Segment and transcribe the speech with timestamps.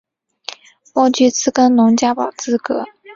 [0.95, 2.85] 未具自耕农加保资格